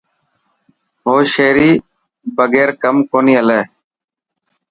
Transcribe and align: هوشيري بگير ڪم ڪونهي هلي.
هوشيري 1.05 1.71
بگير 2.35 2.69
ڪم 2.81 2.95
ڪونهي 3.11 3.33
هلي. 3.39 3.61